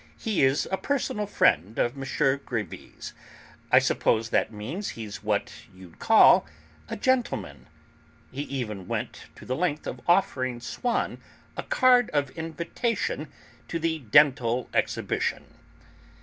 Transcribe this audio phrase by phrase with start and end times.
[0.17, 2.01] He is a personal friend of M.
[2.03, 3.13] Grévy's.
[3.71, 6.47] I suppose that means he's what you'd call
[6.89, 7.67] a 'gentleman'?"
[8.31, 11.19] He even went to the length of offering Swann
[11.55, 13.31] a card of invitation
[13.67, 15.43] to the Dental Exhibition.